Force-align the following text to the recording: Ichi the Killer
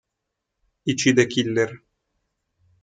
Ichi 0.91 1.11
the 1.11 1.27
Killer 1.27 1.71